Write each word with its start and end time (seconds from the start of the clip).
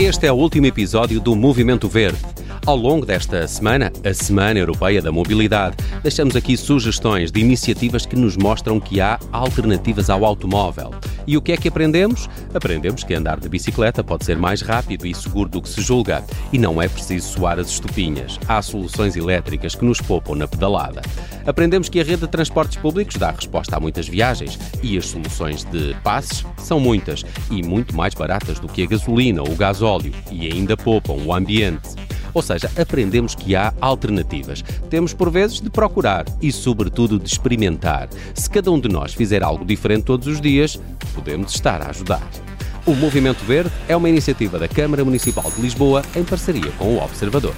Este 0.00 0.26
é 0.26 0.32
o 0.32 0.36
último 0.36 0.66
episódio 0.66 1.20
do 1.20 1.36
Movimento 1.36 1.88
Verde. 1.88 2.18
Ao 2.66 2.76
longo 2.76 3.04
desta 3.04 3.46
semana, 3.46 3.92
a 4.02 4.14
Semana 4.14 4.58
Europeia 4.58 5.02
da 5.02 5.12
Mobilidade, 5.12 5.76
deixamos 6.02 6.34
aqui 6.36 6.56
sugestões 6.56 7.30
de 7.30 7.40
iniciativas 7.40 8.06
que 8.06 8.16
nos 8.16 8.38
mostram 8.38 8.80
que 8.80 9.02
há 9.02 9.18
alternativas 9.30 10.08
ao 10.08 10.24
automóvel. 10.24 10.92
E 11.26 11.36
o 11.36 11.42
que 11.42 11.52
é 11.52 11.56
que 11.56 11.68
aprendemos? 11.68 12.28
Aprendemos 12.52 13.02
que 13.02 13.14
andar 13.14 13.40
de 13.40 13.48
bicicleta 13.48 14.04
pode 14.04 14.24
ser 14.24 14.36
mais 14.36 14.60
rápido 14.60 15.06
e 15.06 15.14
seguro 15.14 15.48
do 15.48 15.62
que 15.62 15.68
se 15.68 15.80
julga. 15.80 16.24
E 16.52 16.58
não 16.58 16.80
é 16.80 16.88
preciso 16.88 17.28
suar 17.28 17.58
as 17.58 17.68
estupinhas. 17.68 18.38
Há 18.46 18.60
soluções 18.62 19.16
elétricas 19.16 19.74
que 19.74 19.84
nos 19.84 20.00
poupam 20.00 20.34
na 20.34 20.46
pedalada. 20.46 21.02
Aprendemos 21.46 21.88
que 21.88 22.00
a 22.00 22.04
rede 22.04 22.22
de 22.22 22.28
transportes 22.28 22.76
públicos 22.76 23.16
dá 23.16 23.30
resposta 23.30 23.76
a 23.76 23.80
muitas 23.80 24.08
viagens 24.08 24.58
e 24.82 24.96
as 24.96 25.06
soluções 25.06 25.64
de 25.64 25.94
passes 26.02 26.44
são 26.58 26.80
muitas 26.80 27.24
e 27.50 27.62
muito 27.62 27.94
mais 27.94 28.14
baratas 28.14 28.58
do 28.58 28.68
que 28.68 28.82
a 28.82 28.86
gasolina 28.86 29.42
ou 29.42 29.50
o 29.50 29.56
gasóleo 29.56 30.12
e 30.30 30.46
ainda 30.50 30.76
poupam 30.76 31.14
o 31.24 31.34
ambiente. 31.34 32.03
Ou 32.34 32.42
seja, 32.42 32.70
aprendemos 32.76 33.34
que 33.34 33.54
há 33.54 33.72
alternativas. 33.80 34.62
Temos, 34.90 35.14
por 35.14 35.30
vezes, 35.30 35.60
de 35.60 35.70
procurar 35.70 36.26
e, 36.42 36.52
sobretudo, 36.52 37.18
de 37.18 37.28
experimentar. 37.28 38.08
Se 38.34 38.50
cada 38.50 38.70
um 38.70 38.80
de 38.80 38.88
nós 38.88 39.14
fizer 39.14 39.42
algo 39.42 39.64
diferente 39.64 40.04
todos 40.04 40.26
os 40.26 40.40
dias, 40.40 40.78
podemos 41.14 41.54
estar 41.54 41.80
a 41.80 41.90
ajudar. 41.90 42.28
O 42.84 42.94
Movimento 42.94 43.42
Verde 43.44 43.70
é 43.88 43.96
uma 43.96 44.10
iniciativa 44.10 44.58
da 44.58 44.68
Câmara 44.68 45.04
Municipal 45.04 45.50
de 45.50 45.62
Lisboa 45.62 46.02
em 46.14 46.24
parceria 46.24 46.70
com 46.72 46.96
o 46.96 47.02
Observador. 47.02 47.54